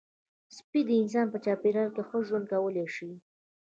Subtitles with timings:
[0.55, 3.11] سپي د انسان په چاپېریال کې ښه ژوند کولی شي.